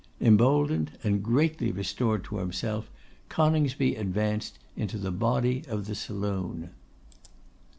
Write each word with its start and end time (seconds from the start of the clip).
Emboldened 0.19 0.97
and 1.03 1.21
greatly 1.21 1.71
restored 1.71 2.23
to 2.23 2.37
himself, 2.37 2.89
Coningsby 3.29 3.93
advanced 3.95 4.57
into 4.75 4.97
the 4.97 5.11
body 5.11 5.63
of 5.69 5.85
the 5.85 5.93
saloon. 5.93 6.71